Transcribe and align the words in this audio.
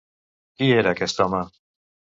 Qui 0.61 0.71
era 0.79 0.95
aquest 0.97 1.23
home? 1.27 1.47